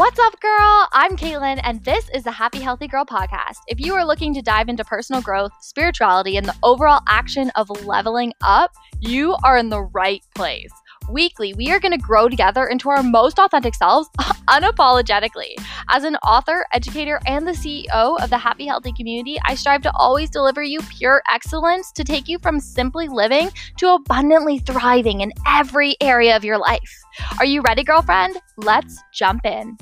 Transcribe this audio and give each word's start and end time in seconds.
What's 0.00 0.18
up, 0.18 0.40
girl? 0.40 0.88
I'm 0.92 1.14
Caitlin, 1.14 1.60
and 1.62 1.84
this 1.84 2.08
is 2.14 2.24
the 2.24 2.30
Happy 2.30 2.58
Healthy 2.58 2.88
Girl 2.88 3.04
podcast. 3.04 3.58
If 3.68 3.78
you 3.80 3.92
are 3.92 4.06
looking 4.06 4.32
to 4.32 4.40
dive 4.40 4.70
into 4.70 4.82
personal 4.82 5.20
growth, 5.20 5.52
spirituality, 5.60 6.38
and 6.38 6.46
the 6.46 6.56
overall 6.62 7.02
action 7.06 7.50
of 7.54 7.68
leveling 7.84 8.32
up, 8.40 8.72
you 9.00 9.36
are 9.44 9.58
in 9.58 9.68
the 9.68 9.82
right 9.82 10.24
place. 10.34 10.70
Weekly, 11.10 11.52
we 11.52 11.70
are 11.70 11.80
going 11.80 11.92
to 11.92 11.98
grow 11.98 12.30
together 12.30 12.66
into 12.66 12.88
our 12.88 13.02
most 13.02 13.38
authentic 13.38 13.74
selves 13.74 14.08
unapologetically. 14.48 15.54
As 15.90 16.04
an 16.04 16.16
author, 16.16 16.64
educator, 16.72 17.20
and 17.26 17.46
the 17.46 17.52
CEO 17.52 18.22
of 18.22 18.30
the 18.30 18.38
Happy 18.38 18.66
Healthy 18.66 18.92
community, 18.92 19.38
I 19.44 19.54
strive 19.54 19.82
to 19.82 19.92
always 19.94 20.30
deliver 20.30 20.62
you 20.62 20.80
pure 20.98 21.22
excellence 21.30 21.92
to 21.92 22.04
take 22.04 22.26
you 22.26 22.38
from 22.38 22.58
simply 22.58 23.08
living 23.08 23.50
to 23.78 23.94
abundantly 23.94 24.60
thriving 24.60 25.20
in 25.20 25.32
every 25.46 25.96
area 26.00 26.36
of 26.36 26.44
your 26.44 26.56
life. 26.56 27.02
Are 27.38 27.44
you 27.44 27.60
ready, 27.62 27.84
girlfriend? 27.84 28.38
Let's 28.56 29.02
jump 29.12 29.44
in. 29.44 29.76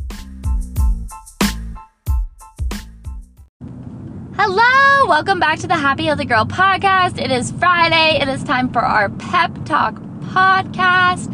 Hello, 4.41 5.09
welcome 5.09 5.41
back 5.41 5.59
to 5.59 5.67
the 5.67 5.75
Happy 5.75 6.05
Healthy 6.05 6.27
Girl 6.27 6.45
podcast. 6.45 7.21
It 7.21 7.33
is 7.33 7.51
Friday. 7.51 8.21
It 8.23 8.29
is 8.29 8.45
time 8.45 8.73
for 8.73 8.79
our 8.79 9.09
pep 9.09 9.53
talk 9.65 9.97
podcast. 10.21 11.27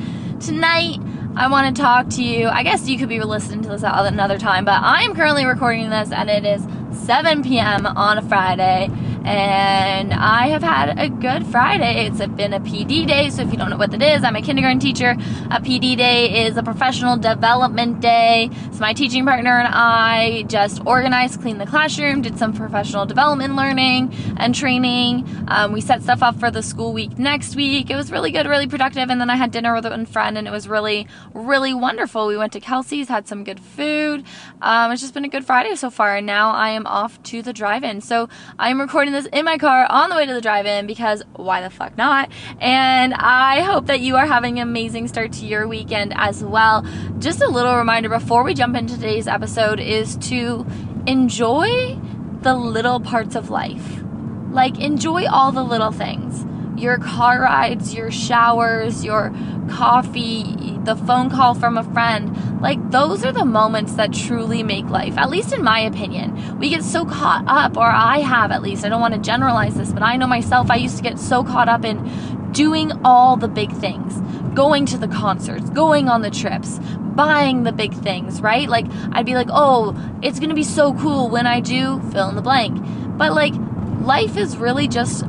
Tonight, 0.43 1.01
I 1.37 1.49
want 1.49 1.77
to 1.77 1.83
talk 1.83 2.09
to 2.09 2.23
you. 2.25 2.49
I 2.49 2.63
guess 2.63 2.89
you 2.89 2.97
could 2.97 3.11
be 3.11 3.21
listening 3.21 3.61
to 3.65 3.69
this 3.69 3.85
at 3.85 4.07
another 4.07 4.39
time, 4.39 4.65
but 4.65 4.81
I'm 4.83 5.15
currently 5.15 5.45
recording 5.45 5.91
this 5.91 6.13
and 6.13 6.31
it 6.31 6.47
is 6.47 6.67
7 7.05 7.43
p.m. 7.43 7.85
on 7.85 8.17
a 8.17 8.23
Friday 8.23 8.89
and 9.25 10.13
I 10.13 10.49
have 10.49 10.63
had 10.63 10.99
a 10.99 11.09
good 11.09 11.47
Friday. 11.47 12.07
It's 12.07 12.19
been 12.35 12.53
a 12.53 12.61
PD 12.61 13.07
day, 13.07 13.31
so 13.31 13.43
if 13.43 13.51
you 13.51 13.57
don't 13.57 13.71
know 13.71 13.79
what 13.79 13.91
that 13.93 14.03
is, 14.03 14.23
I'm 14.23 14.37
a 14.37 14.43
kindergarten 14.43 14.81
teacher. 14.81 15.11
A 15.51 15.61
PD 15.61 15.97
day 15.97 16.47
is 16.47 16.59
a 16.59 16.63
professional 16.63 17.17
development 17.17 18.01
day. 18.01 18.51
So 18.73 18.81
my 18.81 18.93
teaching 18.93 19.25
partner 19.25 19.59
and 19.59 19.69
I 19.73 20.45
just 20.49 20.85
organized, 20.87 21.41
cleaned 21.41 21.61
the 21.61 21.67
classroom, 21.67 22.21
did 22.21 22.39
some 22.39 22.53
professional 22.53 23.07
development 23.07 23.57
learning 23.57 24.15
and 24.37 24.55
training. 24.55 25.27
Um, 25.49 25.73
we 25.73 25.81
set 25.81 26.03
stuff 26.03 26.23
up 26.23 26.39
for 26.39 26.51
the 26.51 26.63
school 26.63 26.93
week 26.93 27.19
next 27.19 27.57
week. 27.57 27.89
It 27.89 27.97
was 27.97 28.13
really 28.13 28.31
good, 28.31 28.47
really 28.47 28.67
productive, 28.67 29.09
and 29.09 29.21
then 29.21 29.31
I 29.31 29.37
had 29.37 29.51
dinner 29.51 29.75
with 29.75 29.87
a 29.87 30.05
friend, 30.05 30.37
and 30.37 30.47
it 30.47 30.51
was 30.51 30.69
really, 30.69 31.07
really 31.33 31.73
wonderful. 31.73 32.27
We 32.27 32.37
went 32.37 32.53
to 32.53 32.61
Kelsey's, 32.61 33.09
had 33.09 33.27
some 33.27 33.43
good 33.43 33.61
food. 33.61 34.25
Um, 34.61 34.93
it's 34.93 35.01
just 35.01 35.15
been 35.15 35.25
a 35.25 35.29
good 35.29 35.47
Friday 35.47 35.75
so 35.77 35.89
far, 35.89 36.17
and 36.17 36.27
now 36.27 36.51
I 36.51 36.71
am 36.71 36.87
off 36.87 37.23
to 37.25 37.41
the 37.41 37.55
drive-in. 37.55 38.03
So 38.03 38.29
I'm 38.59 38.81
recording 38.81 39.14
this 39.15 39.27
in 39.27 39.45
my 39.45 39.59
car 39.59 39.87
on 39.89 40.11
the 40.11 40.17
way 40.17 40.27
to 40.27 40.35
the 40.35 40.41
drive-in 40.41 40.87
because 40.87 41.23
why 41.37 41.63
the 41.63 41.71
fuck 41.71 41.97
not? 41.97 42.31
And 42.61 43.15
I 43.15 43.63
hope 43.63 43.87
that 43.87 44.01
you 44.01 44.17
are 44.17 44.27
having 44.27 44.59
an 44.59 44.69
amazing 44.69 45.09
start 45.09 45.33
to 45.35 45.47
your 45.47 45.67
weekend 45.67 46.13
as 46.17 46.45
well. 46.45 46.85
Just 47.19 47.41
a 47.41 47.49
little 47.49 47.77
reminder 47.77 48.09
before 48.09 48.45
we 48.45 48.55
jump 48.55 48.77
into 48.77 48.95
today's 48.95 49.27
episode 49.27 49.81
is 49.81 50.17
to 50.29 50.67
enjoy 51.07 51.99
the 52.43 52.55
little 52.55 53.01
parts 53.01 53.35
of 53.35 53.51
life. 53.51 54.03
Like 54.51 54.79
enjoy 54.79 55.27
all 55.27 55.51
the 55.53 55.65
little 55.65 55.93
things. 55.93 56.44
Your 56.77 56.99
car 56.99 57.41
rides, 57.41 57.95
your 57.95 58.11
showers, 58.11 59.05
your 59.05 59.33
coffee, 59.71 60.79
the 60.85 60.97
phone 60.97 61.31
call 61.31 61.55
from 61.55 61.79
a 61.79 61.85
friend. 61.85 62.61
Like, 62.61 62.91
those 62.91 63.25
are 63.25 63.33
the 63.33 63.45
moments 63.45 63.95
that 63.95 64.13
truly 64.13 64.63
make 64.63 64.87
life, 64.87 65.17
at 65.17 65.31
least 65.31 65.53
in 65.53 65.63
my 65.63 65.81
opinion. 65.81 66.59
We 66.59 66.69
get 66.69 66.83
so 66.83 67.05
caught 67.05 67.45
up, 67.47 67.77
or 67.77 67.87
I 67.87 68.19
have 68.19 68.51
at 68.51 68.63
least. 68.63 68.85
I 68.85 68.89
don't 68.89 69.01
want 69.01 69.15
to 69.15 69.21
generalize 69.21 69.75
this, 69.75 69.93
but 69.93 70.03
I 70.03 70.17
know 70.17 70.27
myself, 70.27 70.71
I 70.71 70.77
used 70.77 70.97
to 70.97 71.03
get 71.03 71.19
so 71.19 71.45
caught 71.45 71.69
up 71.69 71.85
in 71.85 72.53
doing 72.53 72.93
all 73.05 73.37
the 73.37 73.49
big 73.49 73.73
things 73.73 74.21
going 74.55 74.87
to 74.87 74.97
the 74.97 75.09
concerts, 75.09 75.69
going 75.71 76.09
on 76.09 76.23
the 76.23 76.31
trips, 76.31 76.79
buying 77.15 77.65
the 77.65 77.73
big 77.73 77.93
things, 77.93 78.41
right? 78.41 78.69
Like, 78.69 78.87
I'd 79.13 79.27
be 79.27 79.35
like, 79.35 79.49
oh, 79.51 79.97
it's 80.23 80.39
gonna 80.39 80.55
be 80.55 80.65
so 80.65 80.95
cool 80.95 81.29
when 81.29 81.47
I 81.47 81.61
do 81.61 82.01
fill 82.13 82.29
in 82.29 82.37
the 82.37 82.43
blank. 82.43 82.79
But, 83.19 83.33
like, 83.33 83.53
life 84.01 84.37
is 84.37 84.57
really 84.57 84.89
just 84.89 85.25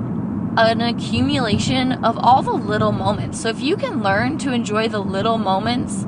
an 0.58 0.82
accumulation 0.82 2.04
of 2.04 2.18
all 2.18 2.42
the 2.42 2.54
little 2.54 2.92
moments. 2.92 3.40
So 3.42 3.50
if 3.50 3.62
you 3.62 3.76
can 3.76 4.02
learn 4.02 4.38
to 4.40 4.52
enjoy 4.52 4.88
the 4.88 5.00
little 5.00 5.38
moments 5.38 6.06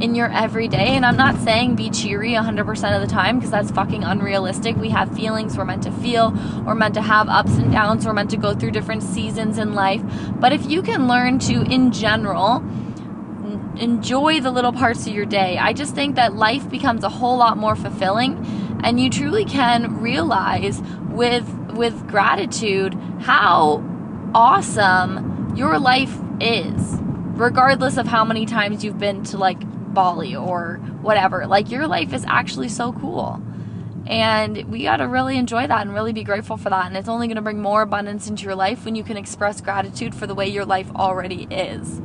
in 0.00 0.14
your 0.14 0.30
everyday, 0.32 0.96
and 0.96 1.04
I'm 1.04 1.16
not 1.16 1.36
saying 1.36 1.76
be 1.76 1.90
cheery 1.90 2.32
100% 2.32 2.94
of 2.94 3.00
the 3.02 3.06
time 3.06 3.38
because 3.38 3.50
that's 3.50 3.70
fucking 3.70 4.02
unrealistic. 4.02 4.76
We 4.76 4.88
have 4.90 5.14
feelings 5.14 5.58
we're 5.58 5.66
meant 5.66 5.82
to 5.82 5.92
feel, 5.92 6.30
we're 6.64 6.74
meant 6.74 6.94
to 6.94 7.02
have 7.02 7.28
ups 7.28 7.52
and 7.56 7.70
downs, 7.70 8.06
we're 8.06 8.14
meant 8.14 8.30
to 8.30 8.38
go 8.38 8.54
through 8.54 8.70
different 8.70 9.02
seasons 9.02 9.58
in 9.58 9.74
life. 9.74 10.02
But 10.36 10.52
if 10.52 10.68
you 10.70 10.80
can 10.80 11.06
learn 11.06 11.38
to, 11.40 11.62
in 11.62 11.92
general, 11.92 12.64
enjoy 13.76 14.40
the 14.40 14.50
little 14.50 14.72
parts 14.72 15.06
of 15.06 15.12
your 15.12 15.26
day, 15.26 15.58
I 15.58 15.74
just 15.74 15.94
think 15.94 16.16
that 16.16 16.34
life 16.34 16.70
becomes 16.70 17.04
a 17.04 17.10
whole 17.10 17.36
lot 17.36 17.58
more 17.58 17.76
fulfilling 17.76 18.46
and 18.82 18.98
you 18.98 19.10
truly 19.10 19.44
can 19.44 20.00
realize 20.00 20.80
with 21.10 21.46
with 21.74 22.06
gratitude 22.08 22.94
how 23.20 23.82
awesome 24.34 25.54
your 25.56 25.78
life 25.78 26.16
is, 26.40 26.96
regardless 27.34 27.96
of 27.96 28.06
how 28.06 28.24
many 28.24 28.46
times 28.46 28.84
you've 28.84 28.98
been 28.98 29.24
to 29.24 29.36
like 29.36 29.60
Bali 29.92 30.36
or 30.36 30.76
whatever. 31.02 31.46
Like, 31.46 31.70
your 31.70 31.86
life 31.86 32.12
is 32.12 32.24
actually 32.26 32.68
so 32.68 32.92
cool. 32.92 33.42
And 34.06 34.64
we 34.70 34.84
got 34.84 34.98
to 34.98 35.08
really 35.08 35.36
enjoy 35.36 35.66
that 35.66 35.82
and 35.82 35.92
really 35.92 36.12
be 36.12 36.24
grateful 36.24 36.56
for 36.56 36.70
that. 36.70 36.86
And 36.86 36.96
it's 36.96 37.08
only 37.08 37.26
going 37.26 37.36
to 37.36 37.42
bring 37.42 37.60
more 37.60 37.82
abundance 37.82 38.28
into 38.28 38.44
your 38.44 38.54
life 38.54 38.84
when 38.84 38.94
you 38.94 39.04
can 39.04 39.16
express 39.16 39.60
gratitude 39.60 40.14
for 40.14 40.26
the 40.26 40.34
way 40.34 40.48
your 40.48 40.64
life 40.64 40.90
already 40.94 41.46
is. 41.50 42.00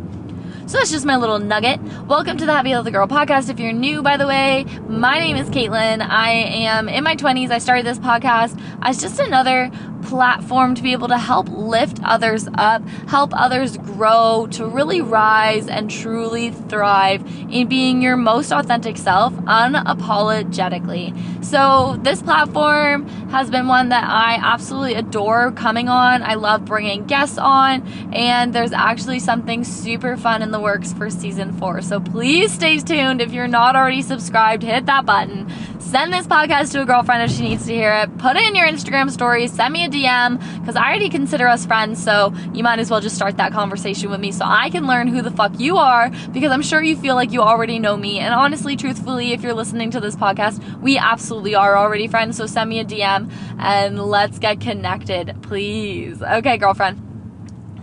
So 0.68 0.80
that's 0.80 0.90
just 0.91 1.06
my 1.06 1.16
little 1.16 1.38
nugget. 1.38 1.80
Welcome 2.08 2.38
to 2.38 2.46
the 2.46 2.52
Happy 2.52 2.72
Healthy 2.72 2.90
Girl 2.90 3.08
podcast. 3.08 3.52
If 3.52 3.59
you're 3.59 3.72
new, 3.72 4.02
by 4.02 4.18
the 4.18 4.25
way, 4.25 4.66
my 4.88 5.19
name 5.19 5.38
is 5.38 5.47
Caitlin. 5.50 6.02
I 6.02 6.31
am 6.31 6.90
in 6.90 7.03
my 7.03 7.16
20s. 7.16 7.52
I 7.52 7.59
started 7.59 7.85
this 7.85 8.00
podcast 8.00 8.59
as 8.81 9.00
just 9.00 9.19
another 9.19 9.72
platform 10.06 10.76
to 10.76 10.82
be 10.82 10.92
able 10.92 11.08
to 11.08 11.18
help 11.18 11.50
lift 11.50 12.00
others 12.04 12.48
up, 12.54 12.88
help 13.08 13.32
others 13.34 13.78
grow, 13.78 14.48
to 14.52 14.66
really 14.66 15.02
rise 15.02 15.68
and 15.68 15.90
truly 15.90 16.52
thrive 16.52 17.26
in 17.52 17.68
being 17.68 18.02
your 18.02 18.16
most 18.16 18.52
authentic 18.52 18.98
self 18.98 19.34
unapologetically. 19.34 21.14
So, 21.44 21.98
this 22.02 22.22
platform 22.22 23.08
has 23.30 23.50
been 23.50 23.68
one 23.68 23.90
that 23.90 24.04
I 24.04 24.40
absolutely 24.42 24.94
adore 24.96 25.52
coming 25.52 25.90
on. 25.90 26.22
I 26.24 26.36
love 26.36 26.66
bringing 26.66 27.06
guests 27.06 27.38
on, 27.38 27.88
and 28.14 28.54
there's 28.54 28.72
actually 28.72 29.20
something 29.20 29.64
super 29.64 30.18
fun 30.18 30.42
in 30.42 30.52
the 30.52 30.60
works 30.60 30.94
for 30.94 31.10
season 31.10 31.54
four. 31.54 31.82
So, 31.82 32.00
please 32.00 32.54
stay 32.54 32.78
tuned. 32.80 33.22
If 33.22 33.32
you're 33.32 33.48
not 33.48 33.76
already 33.76 34.02
subscribed, 34.02 34.64
hit 34.64 34.86
that 34.86 35.06
button 35.06 35.52
Send 35.85 36.12
this 36.12 36.25
podcast 36.25 36.72
to 36.72 36.81
a 36.81 36.85
girlfriend 36.85 37.29
if 37.29 37.38
she 37.38 37.44
needs 37.44 37.68
to 37.68 37.72
hear 37.72 37.94
it. 37.94 38.18
Put 38.18 38.35
it 38.38 38.44
in 38.44 38.56
your 38.56 38.66
Instagram 38.66 39.12
story. 39.12 39.47
Send 39.47 39.72
me 39.72 39.85
a 39.85 39.88
DM 39.88 40.40
because 40.59 40.75
I 40.75 40.90
already 40.90 41.09
consider 41.09 41.47
us 41.47 41.63
friends. 41.68 42.03
So 42.03 42.34
you 42.56 42.63
might 42.63 42.79
as 42.79 42.90
well 42.90 43.01
just 43.01 43.16
start 43.16 43.38
that 43.38 43.53
conversation 43.53 44.09
with 44.09 44.19
me 44.19 44.31
so 44.31 44.46
I 44.46 44.72
can 44.72 44.88
learn 44.88 45.07
who 45.07 45.22
the 45.22 45.29
fuck 45.29 45.59
you 45.59 45.78
are 45.78 46.09
because 46.34 46.51
I'm 46.51 46.63
sure 46.63 46.81
you 46.81 46.96
feel 46.96 47.13
like 47.13 47.31
you 47.31 47.41
already 47.41 47.78
know 47.78 47.96
me. 47.96 48.18
And 48.18 48.34
honestly, 48.34 48.75
truthfully, 48.75 49.31
if 49.31 49.44
you're 49.44 49.53
listening 49.53 49.91
to 49.91 50.00
this 50.00 50.16
podcast, 50.16 50.81
we 50.81 50.97
absolutely 50.97 51.53
are 51.53 51.78
already 51.78 52.07
friends. 52.07 52.35
So 52.35 52.47
send 52.47 52.67
me 52.67 52.79
a 52.79 52.84
DM 52.84 53.31
and 53.59 54.03
let's 54.03 54.40
get 54.40 54.59
connected, 54.59 55.38
please. 55.44 56.19
Okay, 56.19 56.57
girlfriend. 56.57 57.15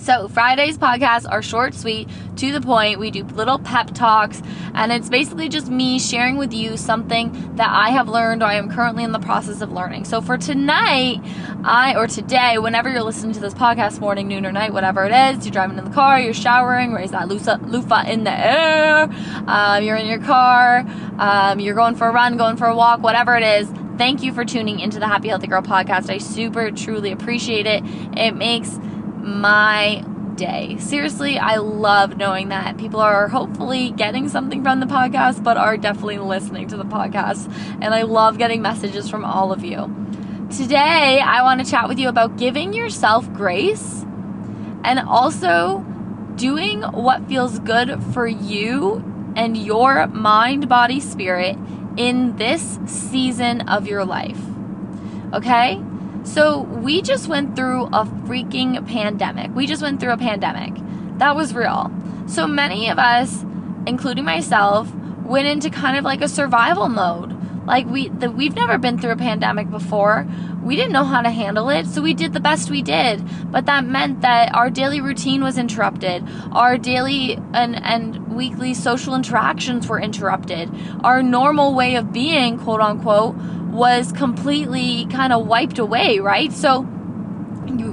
So, 0.02 0.26
Friday's 0.26 0.76
podcasts 0.76 1.30
are 1.30 1.42
short, 1.42 1.74
sweet, 1.74 2.08
to 2.34 2.50
the 2.50 2.60
point. 2.60 2.98
We 2.98 3.12
do 3.12 3.22
little 3.22 3.60
pep 3.60 3.94
talks, 3.94 4.42
and 4.74 4.90
it's 4.90 5.08
basically 5.08 5.48
just 5.48 5.68
me 5.68 6.00
sharing 6.00 6.36
with 6.36 6.52
you 6.52 6.76
something 6.76 7.54
that 7.54 7.70
I 7.70 7.90
have 7.90 8.08
learned 8.08 8.42
or 8.42 8.46
I 8.46 8.54
am 8.54 8.68
currently 8.68 9.04
in 9.04 9.12
the 9.12 9.20
process 9.20 9.60
of 9.60 9.70
learning. 9.70 10.04
So, 10.06 10.20
for 10.20 10.36
tonight, 10.36 11.20
I 11.62 11.94
or 11.94 12.08
today, 12.08 12.58
whenever 12.58 12.90
you're 12.90 13.04
listening 13.04 13.32
to 13.34 13.40
this 13.40 13.54
podcast, 13.54 14.00
morning, 14.00 14.26
noon, 14.26 14.44
or 14.44 14.50
night, 14.50 14.72
whatever 14.72 15.04
it 15.04 15.12
is, 15.12 15.46
you're 15.46 15.52
driving 15.52 15.78
in 15.78 15.84
the 15.84 15.90
car, 15.92 16.18
you're 16.18 16.34
showering, 16.34 16.92
raise 16.92 17.12
that 17.12 17.28
loofah 17.28 18.02
in 18.08 18.24
the 18.24 18.32
air, 18.32 19.08
um, 19.46 19.84
you're 19.84 19.96
in 19.96 20.08
your 20.08 20.18
car, 20.18 20.84
um, 21.20 21.60
you're 21.60 21.76
going 21.76 21.94
for 21.94 22.08
a 22.08 22.12
run, 22.12 22.36
going 22.36 22.56
for 22.56 22.66
a 22.66 22.74
walk, 22.74 23.02
whatever 23.02 23.36
it 23.36 23.44
is. 23.44 23.70
Thank 23.98 24.24
you 24.24 24.32
for 24.32 24.44
tuning 24.44 24.80
into 24.80 24.98
the 24.98 25.06
Happy 25.06 25.28
Healthy 25.28 25.46
Girl 25.46 25.62
podcast. 25.62 26.10
I 26.10 26.18
super, 26.18 26.72
truly 26.72 27.12
appreciate 27.12 27.66
it. 27.66 27.84
It 28.16 28.34
makes 28.34 28.80
my 29.22 30.04
day. 30.36 30.76
Seriously, 30.78 31.38
I 31.38 31.56
love 31.56 32.16
knowing 32.16 32.48
that 32.48 32.78
people 32.78 33.00
are 33.00 33.28
hopefully 33.28 33.90
getting 33.90 34.28
something 34.28 34.62
from 34.62 34.80
the 34.80 34.86
podcast, 34.86 35.42
but 35.42 35.56
are 35.56 35.76
definitely 35.76 36.18
listening 36.18 36.68
to 36.68 36.76
the 36.76 36.84
podcast. 36.84 37.46
And 37.80 37.94
I 37.94 38.02
love 38.02 38.38
getting 38.38 38.62
messages 38.62 39.08
from 39.08 39.24
all 39.24 39.52
of 39.52 39.64
you. 39.64 39.94
Today, 40.50 41.20
I 41.20 41.42
want 41.42 41.64
to 41.64 41.70
chat 41.70 41.88
with 41.88 41.98
you 41.98 42.08
about 42.08 42.36
giving 42.36 42.72
yourself 42.72 43.32
grace 43.32 44.04
and 44.84 44.98
also 44.98 45.78
doing 46.34 46.82
what 46.82 47.26
feels 47.28 47.58
good 47.60 48.02
for 48.12 48.26
you 48.26 49.04
and 49.36 49.56
your 49.56 50.06
mind, 50.08 50.68
body, 50.68 51.00
spirit 51.00 51.56
in 51.96 52.36
this 52.36 52.78
season 52.86 53.62
of 53.62 53.86
your 53.86 54.04
life. 54.04 54.40
Okay? 55.32 55.82
So 56.24 56.60
we 56.60 57.02
just 57.02 57.28
went 57.28 57.56
through 57.56 57.86
a 57.86 58.04
freaking 58.26 58.86
pandemic. 58.86 59.54
We 59.54 59.66
just 59.66 59.82
went 59.82 60.00
through 60.00 60.12
a 60.12 60.16
pandemic. 60.16 60.74
That 61.18 61.36
was 61.36 61.54
real. 61.54 61.90
So 62.26 62.46
many 62.46 62.88
of 62.88 62.98
us, 62.98 63.44
including 63.86 64.24
myself, 64.24 64.92
went 65.24 65.48
into 65.48 65.70
kind 65.70 65.96
of 65.96 66.04
like 66.04 66.22
a 66.22 66.28
survival 66.28 66.88
mode. 66.88 67.38
Like 67.66 67.86
we 67.86 68.08
the, 68.08 68.30
we've 68.30 68.54
never 68.54 68.76
been 68.78 68.98
through 68.98 69.12
a 69.12 69.16
pandemic 69.16 69.70
before. 69.70 70.26
We 70.62 70.76
didn't 70.76 70.92
know 70.92 71.04
how 71.04 71.22
to 71.22 71.30
handle 71.30 71.68
it, 71.70 71.86
so 71.86 72.02
we 72.02 72.14
did 72.14 72.32
the 72.32 72.40
best 72.40 72.70
we 72.70 72.82
did. 72.82 73.22
But 73.50 73.66
that 73.66 73.84
meant 73.84 74.20
that 74.22 74.54
our 74.54 74.70
daily 74.70 75.00
routine 75.00 75.42
was 75.42 75.58
interrupted. 75.58 76.24
Our 76.50 76.76
daily 76.76 77.34
and 77.52 77.76
and 77.76 78.34
weekly 78.34 78.74
social 78.74 79.14
interactions 79.14 79.88
were 79.88 80.00
interrupted. 80.00 80.70
Our 81.04 81.22
normal 81.22 81.74
way 81.74 81.94
of 81.94 82.12
being, 82.12 82.58
quote 82.58 82.80
unquote, 82.80 83.36
was 83.72 84.12
completely 84.12 85.06
kind 85.06 85.32
of 85.32 85.46
wiped 85.46 85.78
away, 85.78 86.18
right? 86.18 86.52
So 86.52 86.82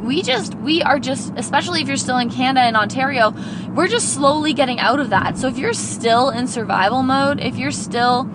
we 0.04 0.22
just 0.22 0.56
we 0.56 0.82
are 0.82 1.00
just 1.00 1.32
especially 1.38 1.82
if 1.82 1.88
you're 1.88 1.98
still 1.98 2.18
in 2.18 2.30
Canada 2.30 2.66
and 2.66 2.76
Ontario, 2.76 3.34
we're 3.74 3.88
just 3.88 4.14
slowly 4.14 4.54
getting 4.54 4.80
out 4.80 5.00
of 5.00 5.10
that. 5.12 5.38
So 5.38 5.48
if 5.48 5.58
you're 5.58 5.74
still 5.74 6.30
in 6.30 6.48
survival 6.48 7.02
mode, 7.02 7.40
if 7.40 7.58
you're 7.58 7.72
still 7.72 8.30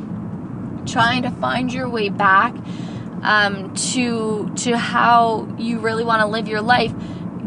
trying 0.87 1.23
to 1.23 1.31
find 1.31 1.73
your 1.73 1.89
way 1.89 2.09
back 2.09 2.55
um, 3.23 3.75
to 3.75 4.51
to 4.57 4.79
how 4.79 5.49
you 5.59 5.81
really 5.81 6.05
want 6.05 6.21
to 6.21 6.27
live 6.27 6.49
your 6.49 6.63
life, 6.63 6.95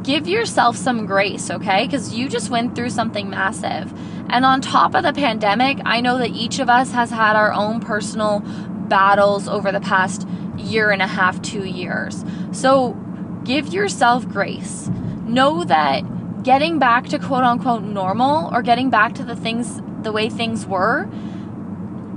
give 0.03 0.27
yourself 0.27 0.75
some 0.75 1.05
grace, 1.05 1.49
okay? 1.49 1.85
Because 1.85 2.13
you 2.13 2.29
just 2.29 2.49
went 2.49 2.75
through 2.75 2.89
something 2.89 3.29
massive. 3.29 3.94
And 4.29 4.44
on 4.44 4.59
top 4.59 4.94
of 4.94 5.03
the 5.03 5.13
pandemic, 5.13 5.79
I 5.85 6.01
know 6.01 6.17
that 6.17 6.31
each 6.31 6.59
of 6.59 6.69
us 6.69 6.91
has 6.91 7.09
had 7.09 7.35
our 7.35 7.53
own 7.53 7.79
personal 7.79 8.44
battles 8.89 9.48
over 9.48 9.72
the 9.72 9.81
past 9.81 10.28
year 10.57 10.92
and 10.92 11.01
a 11.01 11.07
half, 11.07 11.42
two 11.42 11.66
years. 11.66 12.24
So 12.51 12.94
give 13.44 13.74
yourself 13.74 14.28
grace. 14.28 14.89
Know 15.25 15.63
that 15.66 16.44
getting 16.44 16.80
back 16.80 17.07
to 17.07 17.19
quote 17.19 17.44
unquote 17.44 17.84
normal 17.84 18.50
or 18.54 18.62
getting 18.62 18.89
back 18.89 19.13
to 19.16 19.24
the 19.24 19.36
things 19.36 19.81
the 20.01 20.12
way 20.12 20.30
things 20.30 20.66
were 20.66 21.10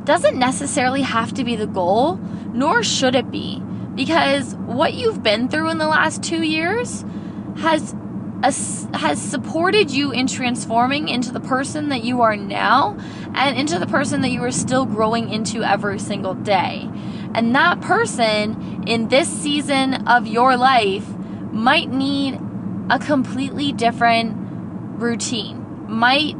doesn't 0.05 0.39
necessarily 0.39 1.03
have 1.03 1.33
to 1.35 1.45
be 1.45 1.57
the 1.57 1.67
goal, 1.67 2.17
nor 2.53 2.83
should 2.83 3.15
it 3.15 3.31
be. 3.31 3.61
Because 3.95 4.55
what 4.55 4.95
you've 4.95 5.23
been 5.23 5.49
through 5.49 5.71
in 5.71 5.79
the 5.79 5.89
last 5.89 6.23
two 6.23 6.43
years 6.43 7.05
has 7.59 7.95
has 8.43 9.21
supported 9.21 9.91
you 9.91 10.13
in 10.13 10.27
transforming 10.27 11.09
into 11.09 11.33
the 11.33 11.41
person 11.41 11.91
that 11.91 12.05
you 12.05 12.23
are 12.23 12.37
now 12.37 12.97
and 13.35 13.59
into 13.59 13.79
the 13.79 13.87
person 13.87 14.23
that 14.23 14.31
you 14.31 14.43
are 14.43 14.51
still 14.51 14.87
growing 14.87 15.31
into 15.31 15.63
every 15.63 15.99
single 15.99 16.35
day. 16.35 16.89
And 17.35 17.55
that 17.55 17.81
person 17.81 18.85
in 18.87 19.09
this 19.09 19.29
season 19.29 20.07
of 20.09 20.27
your 20.27 20.57
life 20.57 21.07
might 21.53 21.91
need 21.91 22.41
a 22.89 22.99
completely 22.99 23.73
different 23.73 24.35
routine, 25.01 25.87
might 25.89 26.35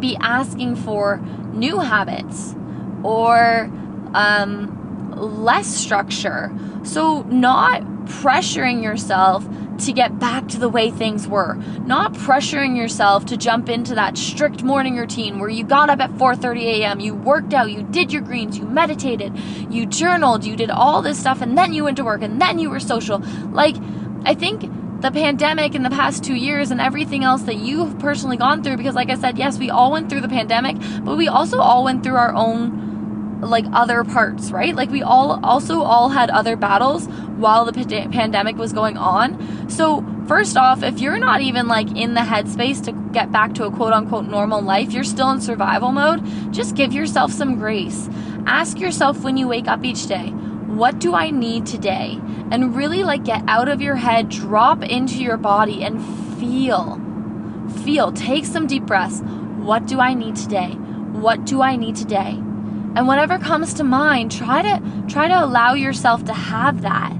be 0.00 0.16
asking 0.20 0.76
for 0.76 1.18
new 1.52 1.80
habits 1.80 2.54
or 3.02 3.70
um, 4.14 5.14
less 5.16 5.66
structure. 5.66 6.52
So, 6.84 7.22
not 7.22 7.82
pressuring 8.06 8.82
yourself 8.82 9.46
to 9.78 9.92
get 9.92 10.18
back 10.18 10.48
to 10.48 10.58
the 10.58 10.68
way 10.68 10.90
things 10.90 11.26
were 11.26 11.54
not 11.84 12.12
pressuring 12.12 12.76
yourself 12.76 13.24
to 13.26 13.36
jump 13.36 13.68
into 13.68 13.94
that 13.94 14.18
strict 14.18 14.62
morning 14.62 14.96
routine 14.96 15.38
where 15.38 15.48
you 15.48 15.64
got 15.64 15.90
up 15.90 16.00
at 16.00 16.10
4:30 16.12 16.62
a.m. 16.62 17.00
you 17.00 17.14
worked 17.14 17.54
out 17.54 17.70
you 17.70 17.82
did 17.82 18.12
your 18.12 18.22
greens 18.22 18.58
you 18.58 18.64
meditated 18.64 19.32
you 19.70 19.86
journaled 19.86 20.44
you 20.44 20.56
did 20.56 20.70
all 20.70 21.02
this 21.02 21.18
stuff 21.18 21.40
and 21.42 21.56
then 21.56 21.72
you 21.72 21.84
went 21.84 21.96
to 21.96 22.04
work 22.04 22.22
and 22.22 22.40
then 22.40 22.58
you 22.58 22.70
were 22.70 22.80
social 22.80 23.18
like 23.52 23.76
I 24.24 24.34
think 24.34 24.62
the 25.00 25.12
pandemic 25.12 25.74
in 25.74 25.84
the 25.84 25.90
past 25.90 26.24
two 26.24 26.34
years 26.34 26.70
and 26.70 26.80
everything 26.80 27.22
else 27.22 27.42
that 27.42 27.56
you've 27.56 27.98
personally 28.00 28.36
gone 28.36 28.64
through, 28.64 28.76
because 28.76 28.96
like 28.96 29.10
I 29.10 29.14
said, 29.14 29.38
yes, 29.38 29.58
we 29.58 29.70
all 29.70 29.92
went 29.92 30.10
through 30.10 30.22
the 30.22 30.28
pandemic, 30.28 30.76
but 31.04 31.16
we 31.16 31.28
also 31.28 31.60
all 31.60 31.84
went 31.84 32.02
through 32.02 32.16
our 32.16 32.34
own 32.34 32.87
like 33.40 33.64
other 33.72 34.04
parts, 34.04 34.50
right? 34.50 34.74
Like 34.74 34.90
we 34.90 35.02
all 35.02 35.44
also 35.44 35.82
all 35.82 36.08
had 36.08 36.30
other 36.30 36.56
battles 36.56 37.06
while 37.36 37.64
the 37.64 37.72
p- 37.72 38.08
pandemic 38.08 38.56
was 38.56 38.72
going 38.72 38.96
on. 38.96 39.70
So, 39.70 40.04
first 40.26 40.56
off, 40.56 40.82
if 40.82 41.00
you're 41.00 41.18
not 41.18 41.40
even 41.40 41.68
like 41.68 41.96
in 41.96 42.14
the 42.14 42.20
headspace 42.20 42.84
to 42.84 42.92
get 43.12 43.30
back 43.30 43.54
to 43.54 43.64
a 43.64 43.70
quote 43.70 43.92
unquote 43.92 44.26
normal 44.26 44.60
life, 44.60 44.92
you're 44.92 45.04
still 45.04 45.30
in 45.30 45.40
survival 45.40 45.92
mode, 45.92 46.24
just 46.52 46.74
give 46.74 46.92
yourself 46.92 47.32
some 47.32 47.56
grace. 47.56 48.08
Ask 48.46 48.78
yourself 48.80 49.22
when 49.22 49.36
you 49.36 49.46
wake 49.46 49.68
up 49.68 49.84
each 49.84 50.06
day, 50.06 50.28
what 50.28 50.98
do 50.98 51.14
I 51.14 51.30
need 51.30 51.66
today? 51.66 52.18
And 52.50 52.74
really 52.74 53.02
like 53.02 53.24
get 53.24 53.42
out 53.46 53.68
of 53.68 53.80
your 53.80 53.96
head, 53.96 54.28
drop 54.28 54.82
into 54.82 55.22
your 55.22 55.36
body 55.36 55.84
and 55.84 56.02
feel. 56.38 57.00
Feel. 57.84 58.12
Take 58.12 58.46
some 58.46 58.66
deep 58.66 58.84
breaths. 58.84 59.20
What 59.20 59.86
do 59.86 60.00
I 60.00 60.14
need 60.14 60.36
today? 60.36 60.70
What 60.70 61.44
do 61.44 61.62
I 61.62 61.76
need 61.76 61.96
today? 61.96 62.40
And 62.96 63.06
whatever 63.06 63.38
comes 63.38 63.74
to 63.74 63.84
mind, 63.84 64.32
try 64.32 64.62
to 64.62 65.04
try 65.08 65.28
to 65.28 65.44
allow 65.44 65.74
yourself 65.74 66.24
to 66.24 66.32
have 66.32 66.82
that. 66.82 67.12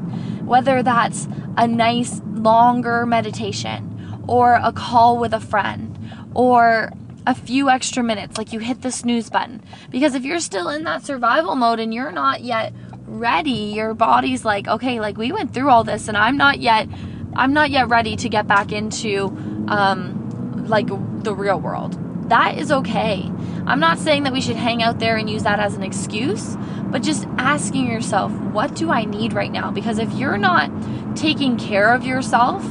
Whether 0.45 0.83
that's 0.83 1.29
a 1.57 1.67
nice 1.67 2.21
longer 2.25 3.05
meditation 3.07 4.25
or 4.27 4.55
a 4.63 4.73
call 4.73 5.19
with 5.19 5.33
a 5.33 5.41
friend 5.41 5.99
or 6.35 6.91
a 7.27 7.35
few 7.35 7.69
extra 7.69 8.03
minutes 8.03 8.39
like 8.39 8.53
you 8.53 8.59
hit 8.59 8.81
the 8.81 8.91
snooze 8.91 9.29
button 9.29 9.63
because 9.91 10.15
if 10.15 10.25
you're 10.25 10.41
still 10.41 10.71
in 10.71 10.85
that 10.85 11.05
survival 11.05 11.55
mode 11.57 11.79
and 11.79 11.93
you're 11.93 12.13
not 12.13 12.43
yet 12.43 12.73
ready. 13.09 13.51
Your 13.51 13.95
body's 13.95 14.45
like, 14.45 14.69
okay, 14.69 15.01
like 15.01 15.17
we 15.17 15.33
went 15.33 15.55
through 15.55 15.71
all 15.71 15.85
this 15.85 16.09
and 16.09 16.17
I'm 16.17 16.37
not 16.37 16.61
yet 16.61 16.89
I'm 17.37 17.53
not 17.53 17.71
yet 17.71 17.89
ready 17.89 18.17
to 18.17 18.29
get 18.29 18.47
back 18.47 18.73
into 18.73 19.27
um 19.69 20.67
like 20.69 20.89
the 21.23 21.35
real 21.35 21.61
world. 21.61 21.99
That 22.29 22.59
is 22.59 22.71
okay. 22.71 23.31
I'm 23.67 23.81
not 23.81 23.99
saying 23.99 24.25
that 24.25 24.33
we 24.33 24.41
should 24.41 24.57
hang 24.57 24.83
out 24.83 24.99
there 24.99 25.17
and 25.17 25.29
use 25.29 25.43
that 25.45 25.61
as 25.61 25.75
an 25.75 25.83
excuse, 25.83 26.57
but 26.85 27.03
just 27.03 27.27
asking 27.39 27.87
yourself, 27.87 28.33
what 28.33 28.75
do 28.75 28.91
I 28.91 29.05
need 29.05 29.33
right 29.33 29.51
now? 29.51 29.71
Because 29.71 29.99
if 29.99 30.13
you're 30.13 30.39
not 30.39 30.71
taking 31.17 31.57
care 31.57 31.93
of 31.93 32.05
yourself 32.05 32.65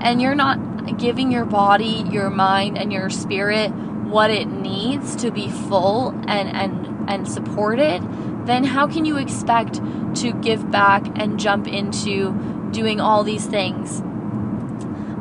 and 0.00 0.20
you're 0.20 0.34
not 0.34 0.98
giving 0.98 1.32
your 1.32 1.44
body, 1.44 2.04
your 2.10 2.30
mind, 2.30 2.76
and 2.76 2.92
your 2.92 3.08
spirit 3.08 3.70
what 4.12 4.30
it 4.30 4.46
needs 4.46 5.16
to 5.16 5.30
be 5.30 5.48
full 5.48 6.10
and 6.28 6.48
and 6.54 7.10
and 7.10 7.26
supported, 7.26 8.02
then 8.46 8.64
how 8.64 8.86
can 8.86 9.04
you 9.04 9.16
expect 9.16 9.80
to 10.16 10.32
give 10.42 10.70
back 10.70 11.04
and 11.16 11.40
jump 11.40 11.66
into 11.66 12.32
doing 12.72 13.00
all 13.00 13.24
these 13.24 13.46
things 13.46 14.02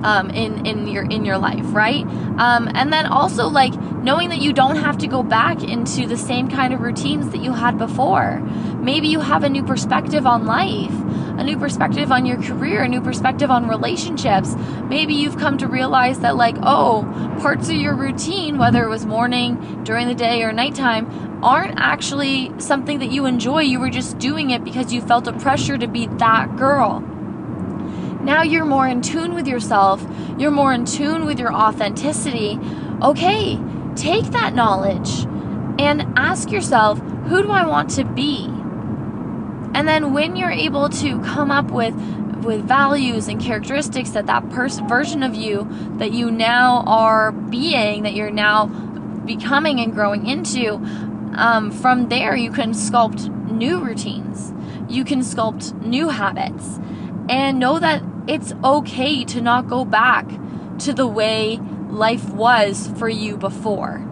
um, 0.03 0.29
in 0.29 0.65
in 0.65 0.87
your 0.87 1.03
in 1.03 1.25
your 1.25 1.37
life, 1.37 1.65
right? 1.67 2.05
Um, 2.37 2.69
and 2.73 2.91
then 2.91 3.05
also 3.05 3.47
like 3.47 3.73
knowing 4.03 4.29
that 4.29 4.41
you 4.41 4.53
don't 4.53 4.77
have 4.77 4.97
to 4.99 5.07
go 5.07 5.23
back 5.23 5.63
into 5.63 6.07
the 6.07 6.17
same 6.17 6.49
kind 6.49 6.73
of 6.73 6.81
routines 6.81 7.29
that 7.29 7.41
you 7.41 7.53
had 7.53 7.77
before. 7.77 8.39
Maybe 8.79 9.07
you 9.07 9.19
have 9.19 9.43
a 9.43 9.49
new 9.49 9.63
perspective 9.63 10.25
on 10.25 10.45
life, 10.45 10.93
a 11.39 11.43
new 11.43 11.57
perspective 11.57 12.11
on 12.11 12.25
your 12.25 12.41
career, 12.41 12.83
a 12.83 12.87
new 12.87 13.01
perspective 13.01 13.51
on 13.51 13.67
relationships. 13.67 14.55
Maybe 14.85 15.13
you've 15.13 15.37
come 15.37 15.57
to 15.59 15.67
realize 15.67 16.19
that 16.19 16.35
like 16.35 16.55
oh, 16.63 17.03
parts 17.41 17.69
of 17.69 17.75
your 17.75 17.95
routine, 17.95 18.57
whether 18.57 18.83
it 18.83 18.89
was 18.89 19.05
morning, 19.05 19.83
during 19.83 20.07
the 20.07 20.15
day, 20.15 20.41
or 20.43 20.51
nighttime, 20.51 21.39
aren't 21.43 21.79
actually 21.79 22.51
something 22.59 22.99
that 22.99 23.11
you 23.11 23.25
enjoy. 23.25 23.61
You 23.61 23.79
were 23.79 23.89
just 23.89 24.17
doing 24.17 24.51
it 24.51 24.63
because 24.63 24.93
you 24.93 25.01
felt 25.01 25.27
a 25.27 25.33
pressure 25.33 25.77
to 25.77 25.87
be 25.87 26.07
that 26.07 26.55
girl. 26.57 27.03
Now 28.23 28.43
you're 28.43 28.65
more 28.65 28.87
in 28.87 29.01
tune 29.01 29.33
with 29.33 29.47
yourself, 29.47 30.05
you're 30.37 30.51
more 30.51 30.73
in 30.73 30.85
tune 30.85 31.25
with 31.25 31.39
your 31.39 31.53
authenticity. 31.53 32.59
Okay, 33.01 33.59
take 33.95 34.25
that 34.25 34.53
knowledge 34.53 35.25
and 35.79 36.13
ask 36.15 36.51
yourself, 36.51 36.99
who 37.27 37.41
do 37.41 37.51
I 37.51 37.65
want 37.65 37.89
to 37.91 38.03
be? 38.03 38.45
And 39.73 39.87
then 39.87 40.13
when 40.13 40.35
you're 40.35 40.51
able 40.51 40.89
to 40.89 41.19
come 41.21 41.49
up 41.49 41.71
with 41.71 41.95
with 42.43 42.67
values 42.67 43.27
and 43.27 43.39
characteristics 43.39 44.11
that 44.11 44.25
that 44.25 44.49
person 44.49 44.87
version 44.87 45.21
of 45.21 45.35
you 45.35 45.67
that 45.97 46.11
you 46.11 46.31
now 46.31 46.83
are 46.87 47.31
being 47.31 48.01
that 48.01 48.13
you're 48.13 48.31
now 48.31 48.65
becoming 49.25 49.79
and 49.79 49.93
growing 49.93 50.25
into 50.25 50.75
um, 51.35 51.69
from 51.69 52.09
there 52.09 52.35
you 52.35 52.51
can 52.51 52.71
sculpt 52.71 53.29
new 53.51 53.79
routines 53.79 54.51
you 54.89 55.05
can 55.05 55.19
sculpt 55.19 55.79
new 55.83 56.09
habits 56.09 56.79
and 57.29 57.59
know 57.59 57.77
that 57.77 58.01
it's 58.27 58.53
okay 58.63 59.23
to 59.25 59.41
not 59.41 59.67
go 59.67 59.85
back 59.85 60.27
to 60.79 60.93
the 60.93 61.07
way 61.07 61.59
life 61.89 62.29
was 62.29 62.89
for 62.97 63.09
you 63.09 63.37
before. 63.37 64.07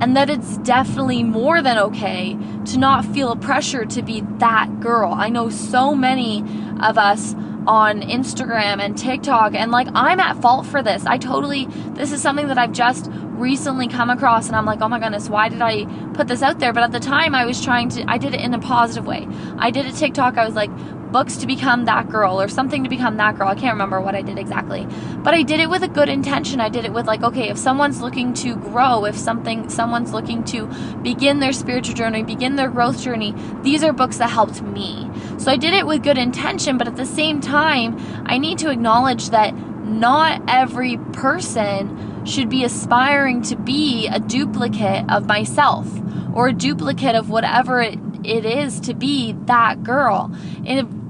And 0.00 0.16
that 0.16 0.30
it's 0.30 0.56
definitely 0.58 1.22
more 1.22 1.60
than 1.60 1.76
okay 1.76 2.38
to 2.66 2.78
not 2.78 3.04
feel 3.04 3.32
a 3.32 3.36
pressure 3.36 3.84
to 3.84 4.02
be 4.02 4.22
that 4.38 4.80
girl. 4.80 5.12
I 5.12 5.28
know 5.28 5.50
so 5.50 5.94
many 5.94 6.40
of 6.80 6.96
us 6.96 7.34
on 7.66 8.00
Instagram 8.00 8.80
and 8.80 8.96
TikTok, 8.96 9.54
and 9.54 9.70
like 9.70 9.88
I'm 9.94 10.18
at 10.18 10.40
fault 10.40 10.64
for 10.64 10.82
this. 10.82 11.04
I 11.04 11.18
totally, 11.18 11.66
this 11.90 12.12
is 12.12 12.22
something 12.22 12.48
that 12.48 12.56
I've 12.56 12.72
just 12.72 13.10
recently 13.40 13.88
come 13.88 14.10
across 14.10 14.46
and 14.46 14.56
I'm 14.56 14.66
like, 14.66 14.80
oh 14.80 14.88
my 14.88 15.00
goodness, 15.00 15.28
why 15.28 15.48
did 15.48 15.62
I 15.62 15.86
put 16.12 16.28
this 16.28 16.42
out 16.42 16.58
there? 16.58 16.72
But 16.72 16.84
at 16.84 16.92
the 16.92 17.00
time, 17.00 17.34
I 17.34 17.44
was 17.44 17.62
trying 17.62 17.88
to, 17.90 18.04
I 18.08 18.18
did 18.18 18.34
it 18.34 18.40
in 18.40 18.54
a 18.54 18.58
positive 18.58 19.06
way. 19.06 19.26
I 19.58 19.70
did 19.70 19.86
a 19.86 19.92
TikTok, 19.92 20.36
I 20.36 20.44
was 20.44 20.54
like, 20.54 20.70
books 21.10 21.36
to 21.38 21.46
become 21.46 21.86
that 21.86 22.08
girl 22.08 22.40
or 22.40 22.48
something 22.48 22.84
to 22.84 22.88
become 22.88 23.16
that 23.16 23.36
girl. 23.36 23.48
I 23.48 23.54
can't 23.54 23.74
remember 23.74 24.00
what 24.00 24.14
I 24.14 24.22
did 24.22 24.38
exactly. 24.38 24.86
But 25.18 25.34
I 25.34 25.42
did 25.42 25.60
it 25.60 25.68
with 25.68 25.82
a 25.82 25.88
good 25.88 26.08
intention. 26.08 26.60
I 26.60 26.68
did 26.68 26.84
it 26.84 26.92
with 26.92 27.06
like, 27.06 27.22
okay, 27.22 27.48
if 27.48 27.58
someone's 27.58 28.00
looking 28.00 28.32
to 28.34 28.54
grow, 28.56 29.04
if 29.04 29.16
something 29.16 29.68
someone's 29.68 30.12
looking 30.12 30.44
to 30.44 30.66
begin 31.02 31.40
their 31.40 31.52
spiritual 31.52 31.94
journey, 31.94 32.22
begin 32.22 32.56
their 32.56 32.70
growth 32.70 33.02
journey, 33.02 33.34
these 33.62 33.82
are 33.82 33.92
books 33.92 34.18
that 34.18 34.30
helped 34.30 34.62
me. 34.62 35.10
So 35.38 35.50
I 35.50 35.56
did 35.56 35.72
it 35.72 35.86
with 35.86 36.02
good 36.02 36.18
intention, 36.18 36.78
but 36.78 36.86
at 36.86 36.96
the 36.96 37.06
same 37.06 37.40
time, 37.40 37.98
I 38.26 38.38
need 38.38 38.58
to 38.58 38.70
acknowledge 38.70 39.30
that 39.30 39.54
not 39.84 40.42
every 40.46 40.96
person 41.12 42.09
should 42.24 42.48
be 42.48 42.64
aspiring 42.64 43.42
to 43.42 43.56
be 43.56 44.06
a 44.06 44.20
duplicate 44.20 45.10
of 45.10 45.26
myself 45.26 45.88
or 46.34 46.48
a 46.48 46.52
duplicate 46.52 47.14
of 47.14 47.30
whatever 47.30 47.80
it, 47.80 47.98
it 48.24 48.44
is 48.44 48.80
to 48.80 48.94
be 48.94 49.32
that 49.46 49.82
girl. 49.82 50.30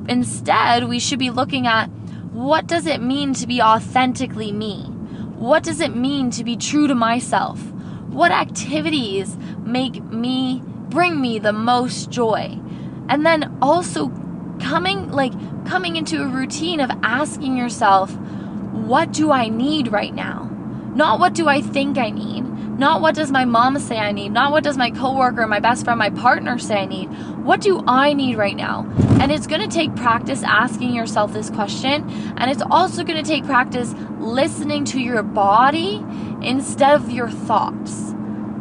Instead, 0.08 0.88
we 0.88 0.98
should 0.98 1.18
be 1.18 1.30
looking 1.30 1.66
at 1.66 1.86
what 2.32 2.66
does 2.66 2.86
it 2.86 3.02
mean 3.02 3.34
to 3.34 3.46
be 3.46 3.60
authentically 3.60 4.52
me? 4.52 4.84
What 5.36 5.62
does 5.62 5.80
it 5.80 5.94
mean 5.96 6.30
to 6.32 6.44
be 6.44 6.56
true 6.56 6.86
to 6.86 6.94
myself? 6.94 7.60
What 8.08 8.32
activities 8.32 9.36
make 9.64 10.02
me 10.04 10.62
bring 10.64 11.20
me 11.20 11.38
the 11.38 11.52
most 11.52 12.10
joy? 12.10 12.58
And 13.08 13.26
then 13.26 13.56
also 13.60 14.08
coming 14.60 15.10
like 15.10 15.32
coming 15.66 15.96
into 15.96 16.22
a 16.22 16.26
routine 16.26 16.80
of 16.80 16.90
asking 17.02 17.56
yourself, 17.56 18.16
what 18.72 19.12
do 19.12 19.30
I 19.30 19.48
need 19.48 19.92
right 19.92 20.14
now? 20.14 20.49
Not 20.94 21.20
what 21.20 21.34
do 21.34 21.48
I 21.48 21.60
think 21.60 21.98
I 21.98 22.10
need. 22.10 22.44
Not 22.78 23.02
what 23.02 23.14
does 23.14 23.30
my 23.30 23.44
mom 23.44 23.78
say 23.78 23.98
I 23.98 24.10
need. 24.10 24.32
Not 24.32 24.52
what 24.52 24.64
does 24.64 24.76
my 24.78 24.90
coworker, 24.90 25.46
my 25.46 25.60
best 25.60 25.84
friend, 25.84 25.98
my 25.98 26.10
partner 26.10 26.58
say 26.58 26.80
I 26.80 26.86
need. 26.86 27.06
What 27.44 27.60
do 27.60 27.84
I 27.86 28.14
need 28.14 28.36
right 28.36 28.56
now? 28.56 28.90
And 29.20 29.30
it's 29.30 29.46
going 29.46 29.60
to 29.60 29.68
take 29.68 29.94
practice 29.94 30.42
asking 30.42 30.94
yourself 30.94 31.32
this 31.32 31.50
question. 31.50 32.08
And 32.38 32.50
it's 32.50 32.62
also 32.70 33.04
going 33.04 33.22
to 33.22 33.28
take 33.30 33.44
practice 33.44 33.94
listening 34.18 34.84
to 34.86 35.00
your 35.00 35.22
body 35.22 36.04
instead 36.42 36.94
of 36.94 37.10
your 37.10 37.28
thoughts. 37.28 38.14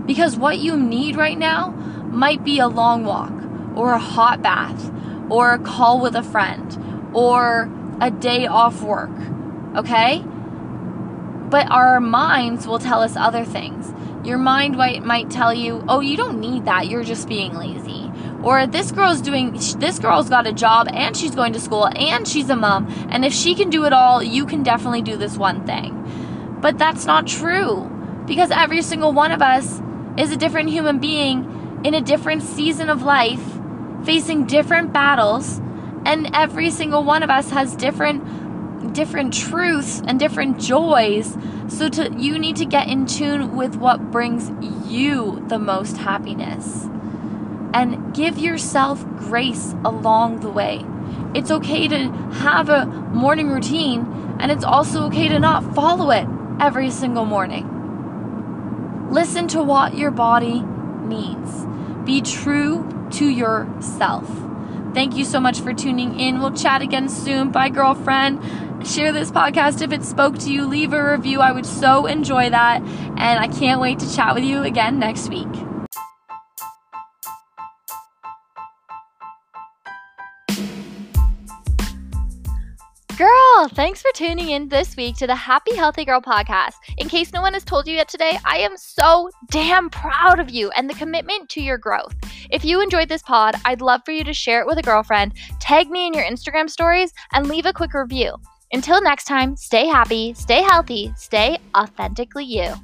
Because 0.05 0.35
what 0.35 0.59
you 0.59 0.75
need 0.75 1.15
right 1.15 1.37
now 1.37 1.69
might 2.11 2.43
be 2.43 2.59
a 2.59 2.67
long 2.67 3.05
walk 3.05 3.31
or 3.77 3.93
a 3.93 3.99
hot 3.99 4.41
bath 4.41 4.91
or 5.29 5.53
a 5.53 5.59
call 5.59 6.01
with 6.01 6.15
a 6.15 6.23
friend 6.23 7.11
or 7.13 7.71
a 8.01 8.11
day 8.11 8.47
off 8.47 8.81
work. 8.81 9.11
Okay? 9.77 10.25
But 11.49 11.69
our 11.71 11.99
minds 11.99 12.67
will 12.67 12.79
tell 12.79 13.01
us 13.01 13.15
other 13.15 13.43
things. 13.43 13.93
Your 14.25 14.37
mind 14.37 14.77
might, 14.77 15.03
might 15.03 15.31
tell 15.31 15.53
you, 15.53 15.83
oh, 15.87 16.01
you 16.01 16.15
don't 16.17 16.39
need 16.39 16.65
that. 16.65 16.87
You're 16.87 17.03
just 17.03 17.27
being 17.27 17.53
lazy. 17.55 18.11
Or 18.43 18.67
this 18.67 18.91
girl's 18.91 19.21
doing, 19.21 19.53
this 19.53 19.99
girl's 19.99 20.29
got 20.29 20.47
a 20.47 20.53
job 20.53 20.87
and 20.91 21.15
she's 21.15 21.35
going 21.35 21.53
to 21.53 21.59
school 21.59 21.87
and 21.87 22.27
she's 22.27 22.49
a 22.49 22.55
mom. 22.55 22.87
And 23.09 23.25
if 23.25 23.33
she 23.33 23.55
can 23.55 23.69
do 23.69 23.85
it 23.85 23.93
all, 23.93 24.21
you 24.21 24.45
can 24.45 24.63
definitely 24.63 25.01
do 25.01 25.17
this 25.17 25.37
one 25.37 25.65
thing. 25.65 26.57
But 26.61 26.77
that's 26.77 27.05
not 27.05 27.27
true 27.27 27.89
because 28.25 28.51
every 28.51 28.81
single 28.81 29.11
one 29.13 29.31
of 29.31 29.41
us 29.41 29.81
is 30.17 30.31
a 30.31 30.37
different 30.37 30.69
human 30.69 30.99
being 30.99 31.81
in 31.83 31.93
a 31.93 32.01
different 32.01 32.43
season 32.43 32.89
of 32.89 33.01
life, 33.01 33.43
facing 34.03 34.45
different 34.45 34.93
battles. 34.93 35.59
And 36.05 36.29
every 36.33 36.69
single 36.71 37.03
one 37.03 37.23
of 37.23 37.29
us 37.29 37.49
has 37.49 37.75
different 37.75 38.23
different 38.93 39.33
truths 39.33 40.01
and 40.05 40.19
different 40.19 40.59
joys. 40.59 41.37
So 41.67 41.89
to 41.89 42.11
you 42.17 42.39
need 42.39 42.55
to 42.57 42.65
get 42.65 42.87
in 42.87 43.05
tune 43.05 43.55
with 43.55 43.75
what 43.75 44.11
brings 44.11 44.51
you 44.89 45.43
the 45.47 45.59
most 45.59 45.97
happiness. 45.97 46.87
And 47.73 48.15
give 48.15 48.39
yourself 48.39 49.05
grace 49.17 49.75
along 49.85 50.39
the 50.39 50.49
way. 50.49 50.83
It's 51.35 51.51
okay 51.51 51.87
to 51.87 52.09
have 52.41 52.69
a 52.69 52.85
morning 52.85 53.49
routine 53.49 54.37
and 54.39 54.51
it's 54.51 54.63
also 54.63 55.03
okay 55.07 55.27
to 55.27 55.39
not 55.39 55.75
follow 55.75 56.09
it 56.11 56.27
every 56.59 56.89
single 56.89 57.25
morning. 57.25 57.75
Listen 59.11 59.47
to 59.49 59.61
what 59.61 59.95
your 59.97 60.11
body 60.11 60.61
needs. 60.61 61.65
Be 62.05 62.21
true 62.21 63.07
to 63.11 63.27
yourself. 63.27 64.27
Thank 64.93 65.15
you 65.15 65.25
so 65.25 65.39
much 65.39 65.59
for 65.59 65.73
tuning 65.73 66.19
in. 66.19 66.39
We'll 66.39 66.51
chat 66.51 66.81
again 66.81 67.09
soon. 67.09 67.51
Bye, 67.51 67.69
girlfriend 67.69 68.41
share 68.85 69.11
this 69.11 69.31
podcast 69.31 69.81
if 69.81 69.91
it 69.91 70.03
spoke 70.03 70.37
to 70.39 70.51
you. 70.51 70.65
Leave 70.65 70.93
a 70.93 71.11
review. 71.11 71.39
I 71.39 71.51
would 71.51 71.65
so 71.65 72.05
enjoy 72.05 72.49
that. 72.49 72.81
And 72.81 73.39
I 73.39 73.47
can't 73.47 73.81
wait 73.81 73.99
to 73.99 74.15
chat 74.15 74.35
with 74.35 74.43
you 74.43 74.63
again 74.63 74.99
next 74.99 75.29
week. 75.29 75.47
Girl, 83.19 83.67
thanks 83.73 84.01
for 84.01 84.09
tuning 84.15 84.51
in 84.51 84.69
this 84.69 84.95
week 84.95 85.17
to 85.17 85.27
the 85.27 85.35
Happy 85.35 85.75
Healthy 85.75 86.05
Girl 86.05 86.21
podcast. 86.21 86.75
In 86.97 87.09
case 87.09 87.33
no 87.33 87.41
one 87.41 87.53
has 87.53 87.65
told 87.65 87.85
you 87.85 87.95
yet 87.95 88.07
today, 88.07 88.39
I 88.45 88.59
am 88.59 88.77
so 88.77 89.29
damn 89.51 89.89
proud 89.89 90.39
of 90.39 90.49
you 90.49 90.71
and 90.71 90.89
the 90.89 90.93
commitment 90.93 91.49
to 91.49 91.61
your 91.61 91.77
growth. 91.77 92.15
If 92.49 92.63
you 92.63 92.81
enjoyed 92.81 93.09
this 93.09 93.21
pod, 93.21 93.55
I'd 93.65 93.81
love 93.81 94.03
for 94.05 94.13
you 94.13 94.23
to 94.23 94.31
share 94.31 94.61
it 94.61 94.67
with 94.67 94.77
a 94.77 94.81
girlfriend, 94.81 95.33
tag 95.59 95.89
me 95.89 96.07
in 96.07 96.13
your 96.13 96.23
Instagram 96.23 96.69
stories, 96.69 97.11
and 97.33 97.49
leave 97.49 97.65
a 97.65 97.73
quick 97.73 97.93
review. 97.93 98.35
Until 98.71 99.01
next 99.01 99.25
time, 99.25 99.55
stay 99.55 99.87
happy, 99.87 100.33
stay 100.35 100.61
healthy, 100.61 101.11
stay 101.15 101.57
authentically 101.75 102.45
you. 102.45 102.75